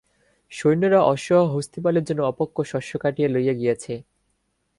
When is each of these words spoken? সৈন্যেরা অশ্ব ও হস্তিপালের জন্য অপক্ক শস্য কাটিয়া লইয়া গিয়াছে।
সৈন্যেরা 0.51 0.99
অশ্ব 1.03 1.29
ও 1.37 1.45
হস্তিপালের 1.53 2.03
জন্য 2.03 2.21
অপক্ক 2.23 2.57
শস্য 2.63 2.91
কাটিয়া 2.97 3.29
লইয়া 3.29 3.53
গিয়াছে। 3.53 3.93